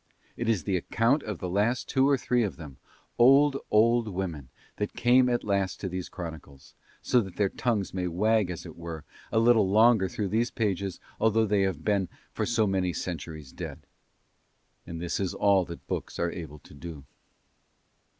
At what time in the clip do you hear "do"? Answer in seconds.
16.73-17.03